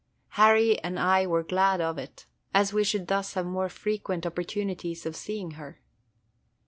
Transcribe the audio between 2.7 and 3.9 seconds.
we should thus have more